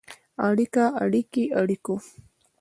اړیکه، 0.47 0.83
اړیکې، 1.03 1.43
اړیکو. 1.59 1.95